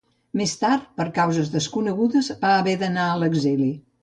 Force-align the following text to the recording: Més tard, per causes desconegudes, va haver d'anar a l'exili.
Més 0.39 0.53
tard, 0.61 0.87
per 1.01 1.05
causes 1.17 1.51
desconegudes, 1.57 2.31
va 2.47 2.57
haver 2.63 2.75
d'anar 2.85 3.07
a 3.13 3.21
l'exili. 3.25 3.71